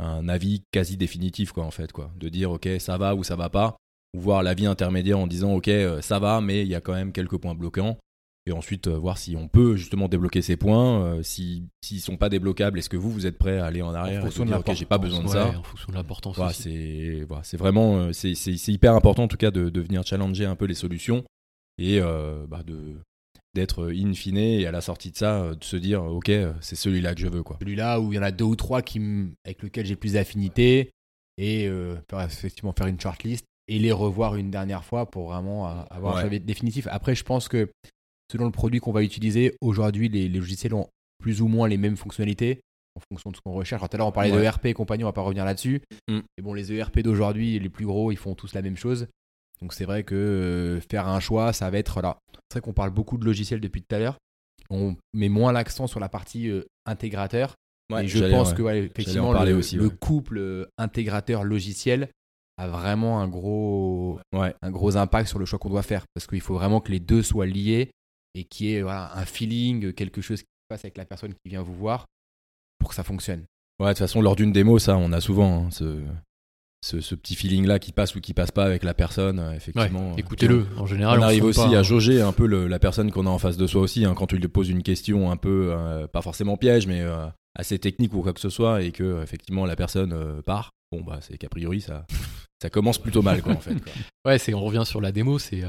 [0.00, 1.90] un avis quasi définitif, quoi, en fait.
[1.90, 2.10] Quoi.
[2.16, 3.76] De dire, OK, ça va ou ça va pas.
[4.14, 5.70] Ou voir l'avis intermédiaire en disant, OK,
[6.02, 7.98] ça va, mais il y a quand même quelques points bloquants
[8.48, 11.02] et ensuite euh, voir si on peut justement débloquer ces points.
[11.04, 13.94] Euh, s'ils ne sont pas débloquables, est-ce que vous, vous êtes prêt à aller en
[13.94, 17.24] arrière en et dire, ok, j'ai pas besoin de ça En fonction de l'importance C'est
[17.28, 20.64] voilà, vraiment, euh, c'est hyper important en tout cas de, de, venir challenger un peu
[20.64, 21.24] les solutions
[21.78, 22.96] et bah, de
[23.54, 26.30] d'être in fine et à la sortie de ça, de se dire, ok,
[26.60, 27.42] c'est celui-là que je veux.
[27.60, 29.00] Celui-là où il y en a deux ou trois qui
[29.44, 30.90] avec lesquels j'ai plus d'affinité
[31.38, 31.70] et
[32.12, 36.88] effectivement faire une shortlist et les revoir une dernière fois pour vraiment avoir un définitif.
[36.90, 37.70] Après, je pense que
[38.30, 40.88] selon le produit qu'on va utiliser, aujourd'hui, les, logiciels ont
[41.18, 42.60] plus ou moins les mêmes fonctionnalités
[42.96, 43.82] en fonction de ce qu'on recherche.
[43.82, 45.82] tout à l'heure, on parlait de ERP et compagnie, on va pas revenir là-dessus.
[46.08, 46.18] Mm.
[46.36, 49.06] Et bon, les ERP d'aujourd'hui, les plus gros, ils font tous la même chose.
[49.60, 52.18] Donc c'est vrai que euh, faire un choix, ça va être là.
[52.48, 54.18] C'est vrai qu'on parle beaucoup de logiciels depuis tout à l'heure.
[54.70, 57.54] On met moins l'accent sur la partie euh, intégrateur.
[57.98, 62.10] et je pense que effectivement, le, aussi, le couple euh, intégrateur-logiciel
[62.58, 66.04] a vraiment un gros, un gros impact sur le choix qu'on doit faire.
[66.14, 67.90] Parce qu'il faut vraiment que les deux soient liés
[68.38, 71.62] et qui est un feeling, quelque chose qui se passe avec la personne qui vient
[71.62, 72.06] vous voir
[72.78, 73.44] pour que ça fonctionne.
[73.80, 76.02] Ouais, de toute façon, lors d'une démo, ça, on a souvent hein, ce,
[76.82, 80.16] ce, petit feeling-là qui passe ou qui passe pas avec la personne, euh, effectivement.
[80.16, 81.20] Écoutez-le, en général.
[81.20, 83.80] On, arrive aussi à jauger un peu la personne qu'on a en face de soi
[83.82, 87.02] aussi, hein, quand tu lui poses une question un peu, euh, pas forcément piège, mais
[87.02, 90.70] euh, assez technique ou quoi que ce soit, et que effectivement la personne part.
[90.90, 92.06] Bon, bah, c'est qu'a priori, ça,
[92.62, 93.76] ça commence plutôt mal, quoi, en fait.
[94.24, 95.62] Ouais, c'est, on revient sur la démo, c'est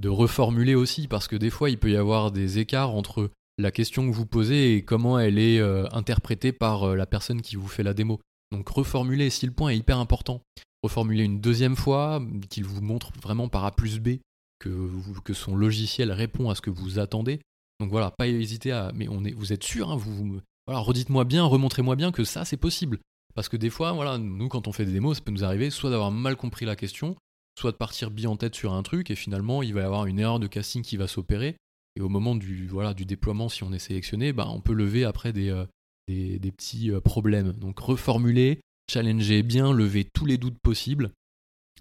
[0.00, 3.70] de reformuler aussi, parce que des fois, il peut y avoir des écarts entre la
[3.70, 7.56] question que vous posez et comment elle est euh, interprétée par euh, la personne qui
[7.56, 8.20] vous fait la démo.
[8.52, 10.42] Donc reformuler, si le point est hyper important,
[10.82, 14.18] reformuler une deuxième fois, qu'il vous montre vraiment par A plus B
[14.58, 14.90] que,
[15.24, 17.40] que son logiciel répond à ce que vous attendez.
[17.80, 18.92] Donc voilà, pas hésiter à...
[18.94, 22.56] Mais on vous êtes sûr, hein, vous, voilà, redites-moi bien, remontrez-moi bien que ça, c'est
[22.56, 22.98] possible.
[23.34, 25.70] Parce que des fois, voilà, nous, quand on fait des démos, ça peut nous arriver
[25.70, 27.16] soit d'avoir mal compris la question,
[27.58, 30.06] soit de partir bien en tête sur un truc et finalement il va y avoir
[30.06, 31.56] une erreur de casting qui va s'opérer
[31.96, 35.04] et au moment du, voilà, du déploiement si on est sélectionné, bah, on peut lever
[35.04, 35.64] après des, euh,
[36.08, 37.52] des, petits euh, problèmes.
[37.52, 41.10] Donc reformuler, challenger bien, lever tous les doutes possibles,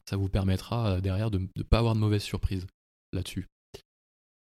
[0.10, 2.66] ça vous permettra euh, derrière de ne pas avoir de mauvaises surprises
[3.12, 3.48] là-dessus.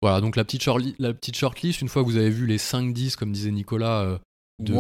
[0.02, 2.58] Voilà, donc la petite, shortlist, la petite shortlist, une fois que vous avez vu les
[2.58, 4.19] 5-10, comme disait Nicolas,
[4.60, 4.74] de,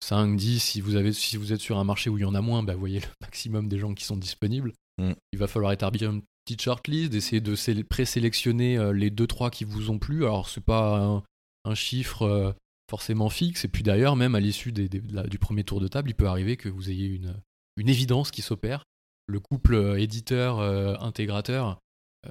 [0.00, 2.34] 5, 10, si vous, avez, si vous êtes sur un marché où il y en
[2.34, 4.72] a moins, bah, vous voyez le maximum des gens qui sont disponibles.
[4.98, 5.12] Mm.
[5.32, 9.90] Il va falloir établir une petite shortlist, d'essayer de présélectionner euh, les 2-3 qui vous
[9.90, 10.24] ont plu.
[10.24, 11.22] Alors, c'est pas
[11.64, 12.52] un, chiffre euh,
[12.88, 13.66] forcément fixe.
[13.66, 16.70] Et puis d'ailleurs, même à l'issue du premier tour de table, il peut arriver que
[16.70, 17.34] vous ayez une,
[17.76, 18.84] une évidence qui s'opère.
[19.26, 21.78] Le couple euh, éditeur-intégrateur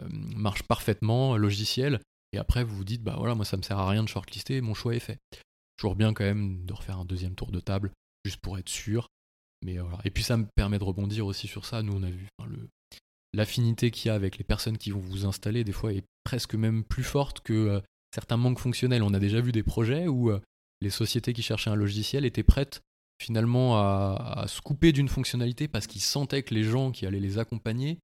[0.10, 2.00] marche parfaitement, logiciel.
[2.34, 4.60] Et après, vous vous dites, bah voilà, moi ça me sert à rien de shortlister,
[4.62, 5.18] mon choix est fait.
[5.78, 7.92] Toujours bien quand même de refaire un deuxième tour de table,
[8.26, 9.08] juste pour être sûr.
[9.64, 10.00] Mais voilà.
[10.06, 11.82] Et puis ça me permet de rebondir aussi sur ça.
[11.84, 12.68] Nous, on a vu le,
[13.34, 16.56] l'affinité qu'il y a avec les personnes qui vont vous installer, des fois, est presque
[16.56, 17.82] même plus forte que euh,
[18.14, 19.04] certains manques fonctionnels.
[19.04, 20.42] On a déjà vu des projets où euh,
[20.82, 22.82] les sociétés qui cherchaient un logiciel étaient prêtes
[23.20, 27.40] finalement à, se couper d'une fonctionnalité parce qu'ils sentaient que les gens qui allaient les
[27.40, 27.98] accompagner,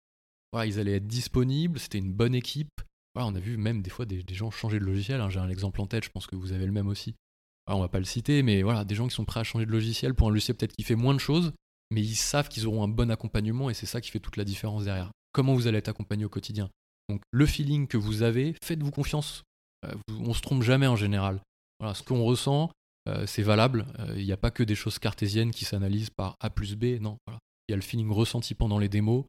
[0.51, 2.81] voilà, ils allaient être disponibles, c'était une bonne équipe.
[3.13, 5.21] Voilà, on a vu même des fois des, gens changer de logiciel.
[5.21, 5.29] Hein.
[5.29, 7.13] J'ai un exemple en tête, je pense que vous avez le même aussi.
[7.65, 9.65] Ah, on va pas le citer, mais voilà, des gens qui sont prêts à changer
[9.65, 11.53] de logiciel pour un logiciel peut-être qui fait moins de choses,
[11.91, 14.43] mais ils savent qu'ils auront un bon accompagnement et c'est ça qui fait toute la
[14.43, 15.11] différence derrière.
[15.31, 16.69] Comment vous allez être accompagné au quotidien?
[17.09, 19.43] Donc le feeling que vous avez, faites-vous confiance.
[19.85, 21.41] Euh, on se trompe jamais en général.
[21.79, 22.69] Voilà, ce qu'on ressent,
[23.07, 23.85] euh, c'est valable.
[23.99, 26.99] Euh, il n'y a pas que des choses cartésiennes qui s'analysent par A plus B.
[26.99, 27.17] Non,
[27.67, 29.25] Il y a le feeling ressenti pendant les démos,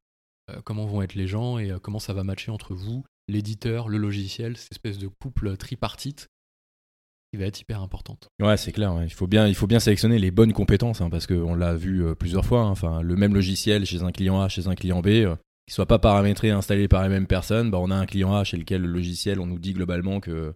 [0.64, 4.56] comment vont être les gens et comment ça va matcher entre vous, l'éditeur, le logiciel,
[4.56, 6.28] cette espèce de couple tripartite
[7.38, 8.28] va être hyper importante.
[8.40, 8.94] Ouais, c'est clair.
[9.02, 12.04] Il, faut bien, il faut bien sélectionner les bonnes compétences hein, parce qu'on l'a vu
[12.04, 12.62] euh, plusieurs fois.
[12.62, 12.70] Hein.
[12.70, 15.86] Enfin, le même logiciel chez un client A, chez un client B, euh, qui soit
[15.86, 18.82] pas paramétré, installé par les mêmes personnes, bah, on a un client A chez lequel
[18.82, 20.52] le logiciel, on nous dit globalement que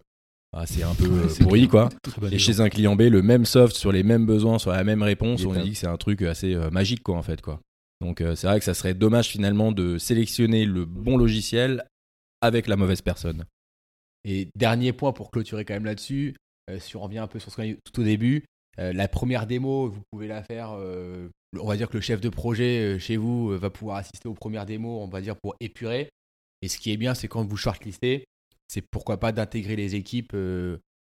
[0.53, 1.89] bah, c'est un peu euh, pourri, quoi.
[2.31, 5.03] Et chez un client B, le même soft sur les mêmes besoins, sur la même
[5.03, 7.59] réponse, on nous dit que c'est un truc assez magique, quoi, en fait, quoi.
[8.01, 11.83] Donc c'est vrai que ça serait dommage finalement de sélectionner le bon logiciel
[12.41, 13.43] avec la mauvaise personne.
[14.25, 16.35] Et dernier point pour clôturer quand même là-dessus,
[16.79, 18.45] si on revient un peu sur ce qu'on a dit tout au début,
[18.77, 20.71] la première démo, vous pouvez la faire.
[20.71, 24.65] on va dire que le chef de projet chez vous va pouvoir assister aux premières
[24.65, 26.09] démos, on va dire pour épurer.
[26.61, 28.25] Et ce qui est bien, c'est quand vous shortlistez,
[28.67, 30.35] c'est pourquoi pas d'intégrer les équipes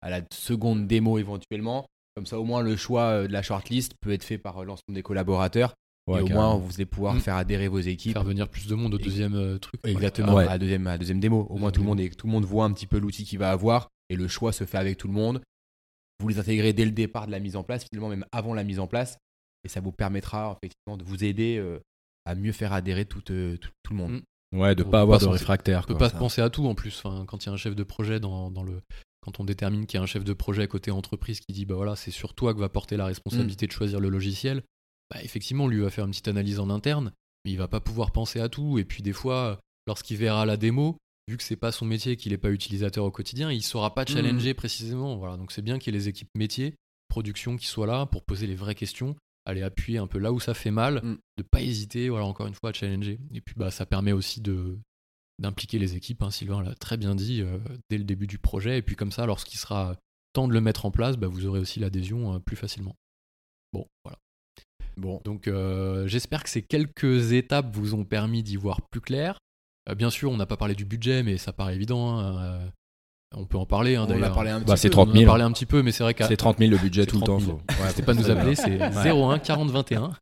[0.02, 1.86] à la seconde démo éventuellement.
[2.14, 5.02] Comme ça, au moins, le choix de la shortlist peut être fait par l'ensemble des
[5.02, 5.74] collaborateurs
[6.08, 7.20] et au moins, vous allez pouvoir mm.
[7.20, 8.12] faire adhérer vos équipes.
[8.12, 9.80] Faire venir plus de monde au deuxième euh, truc.
[9.84, 11.46] Exactement, à, la deuxième, à deuxième démo.
[11.50, 13.50] Au moins, tout le, monde tout le monde voit un petit peu l'outil qu'il va
[13.50, 15.40] avoir et le choix se fait avec tout le monde.
[16.20, 18.64] Vous les intégrez dès le départ de la mise en place, finalement même avant la
[18.64, 19.18] mise en place.
[19.64, 21.80] Et ça vous permettra effectivement de vous aider euh,
[22.24, 24.22] à mieux faire adhérer tout, euh, tout, le monde.
[24.52, 24.58] Mm.
[24.58, 25.84] Ouais, de ne pas avoir de réfractaire.
[25.84, 27.02] On peut pas penser à tout en plus.
[27.04, 28.80] Enfin, quand il y a un chef de projet dans, dans le,
[29.20, 31.74] quand on détermine qu'il y a un chef de projet côté entreprise qui dit bah
[31.74, 33.68] voilà c'est sur toi que va porter la responsabilité mm.
[33.68, 34.62] de choisir le logiciel
[35.10, 37.12] bah, effectivement, lui va faire une petite analyse en interne,
[37.44, 38.78] mais il va pas pouvoir penser à tout.
[38.78, 40.96] Et puis des fois, lorsqu'il verra la démo,
[41.28, 44.06] vu que c'est pas son métier, qu'il n'est pas utilisateur au quotidien, il saura pas
[44.06, 44.56] challenger mmh.
[44.56, 45.16] précisément.
[45.16, 46.74] Voilà, donc c'est bien qu'il y ait les équipes métiers,
[47.08, 50.40] production qui soient là pour poser les vraies questions, aller appuyer un peu là où
[50.40, 51.18] ça fait mal, mmh.
[51.38, 53.18] de pas hésiter, voilà, encore une fois, à challenger.
[53.34, 54.78] Et puis bah ça permet aussi de
[55.38, 57.58] d'impliquer les équipes, hein, Sylvain l'a très bien dit euh,
[57.90, 59.96] dès le début du projet, et puis comme ça, lorsqu'il sera
[60.32, 62.96] temps de le mettre en place, bah, vous aurez aussi l'adhésion euh, plus facilement.
[63.72, 64.18] Bon, voilà.
[64.96, 69.38] Bon, donc euh, j'espère que ces quelques étapes vous ont permis d'y voir plus clair.
[69.88, 72.18] Euh, bien sûr, on n'a pas parlé du budget, mais ça paraît évident.
[72.18, 72.66] Hein, euh,
[73.34, 74.34] on peut en parler hein, d'ailleurs.
[74.64, 75.18] Bah, c'est 30 000.
[75.18, 77.06] On a parlé un petit peu, mais c'est vrai que C'est 30 000 le budget
[77.06, 77.38] tout le temps.
[77.38, 77.60] Faut...
[77.70, 80.12] Ouais, pas nous appeler, c'est 01 40 21.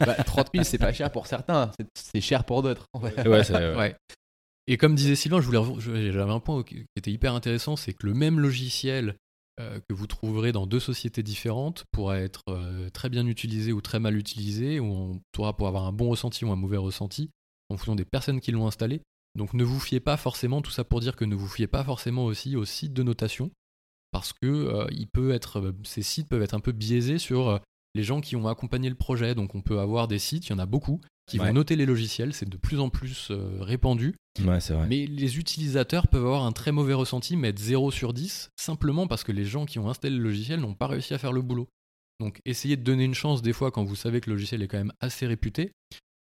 [0.00, 2.86] bah, 30 000, c'est pas cher pour certains, c'est cher pour d'autres.
[3.02, 3.96] ouais, ouais.
[4.66, 8.06] Et comme disait Sylvain, je voulais, j'avais un point qui était hyper intéressant, c'est que
[8.06, 9.16] le même logiciel
[9.60, 13.80] euh, que vous trouverez dans deux sociétés différentes pourra être euh, très bien utilisé ou
[13.80, 17.30] très mal utilisé, ou on pourra pour avoir un bon ressenti ou un mauvais ressenti
[17.74, 19.00] en fonction des personnes qui l'ont installé.
[19.36, 21.84] Donc ne vous fiez pas forcément, tout ça pour dire que ne vous fiez pas
[21.84, 23.50] forcément aussi aux sites de notation,
[24.12, 27.60] parce que euh, il peut être, ces sites peuvent être un peu biaisés sur
[27.94, 29.34] les gens qui ont accompagné le projet.
[29.34, 31.86] Donc on peut avoir des sites, il y en a beaucoup, qui vont noter les
[31.86, 34.14] logiciels, c'est de plus en plus euh, répandu.
[34.44, 34.86] Ouais, c'est vrai.
[34.86, 39.24] Mais les utilisateurs peuvent avoir un très mauvais ressenti, mettre 0 sur 10, simplement parce
[39.24, 41.68] que les gens qui ont installé le logiciel n'ont pas réussi à faire le boulot.
[42.20, 44.68] Donc essayez de donner une chance des fois quand vous savez que le logiciel est
[44.68, 45.72] quand même assez réputé.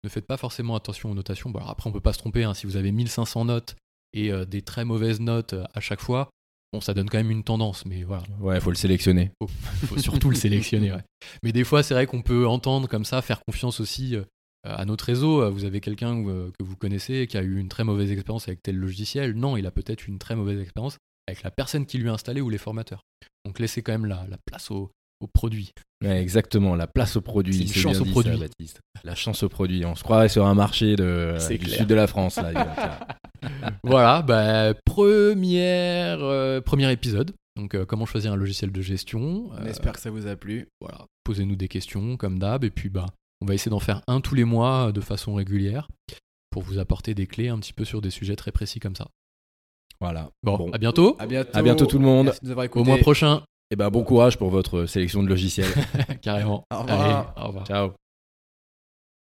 [0.04, 1.50] Ne faites pas forcément attention aux notations.
[1.50, 2.44] Bon, après, on peut pas se tromper.
[2.44, 2.54] Hein.
[2.54, 3.76] Si vous avez 1500 notes
[4.12, 6.30] et euh, des très mauvaises notes euh, à chaque fois,
[6.72, 7.84] bon, ça donne quand même une tendance.
[7.84, 8.24] Mais voilà.
[8.40, 9.30] Ouais, faut le sélectionner.
[9.40, 9.48] Faut,
[9.86, 10.92] faut surtout le sélectionner.
[10.92, 11.04] Ouais.
[11.42, 14.24] Mais des fois, c'est vrai qu'on peut entendre comme ça, faire confiance aussi euh,
[14.64, 18.12] à notre réseau, vous avez quelqu'un que vous connaissez qui a eu une très mauvaise
[18.12, 19.32] expérience avec tel logiciel.
[19.32, 22.40] Non, il a peut-être une très mauvaise expérience avec la personne qui lui a installé
[22.40, 23.02] ou les formateurs.
[23.44, 24.90] Donc laissez quand même la, place au,
[25.26, 25.72] produit.
[26.04, 27.62] exactement, la place au produit.
[27.62, 28.36] une chance au produit.
[28.36, 28.80] Baptiste.
[29.04, 29.84] La chance au produit.
[29.84, 32.36] On se croirait sur un marché de, du sud de la France.
[32.36, 32.98] Là,
[33.84, 37.32] voilà, bah, première, premier épisode.
[37.56, 39.50] Donc, comment choisir un logiciel de gestion.
[39.52, 40.68] On espère que ça vous a plu.
[40.80, 42.64] Voilà, posez-nous des questions comme d'hab.
[42.64, 43.06] Et puis, bah,
[43.40, 45.88] on va essayer d'en faire un tous les mois euh, de façon régulière
[46.50, 49.08] pour vous apporter des clés un petit peu sur des sujets très précis comme ça.
[50.00, 50.30] Voilà.
[50.42, 51.16] Bon, à bientôt.
[51.18, 51.50] À bientôt.
[51.52, 52.32] À bientôt tout le monde.
[52.72, 53.42] Au mois prochain.
[53.72, 55.70] Et eh ben bon courage pour votre sélection de logiciels.
[56.22, 56.64] Carrément.
[56.72, 57.34] Au revoir.
[57.36, 57.66] au revoir.
[57.68, 57.92] Ciao.